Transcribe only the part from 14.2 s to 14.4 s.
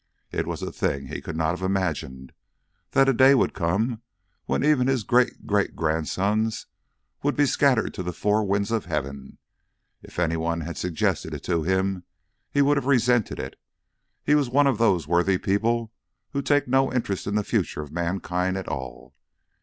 He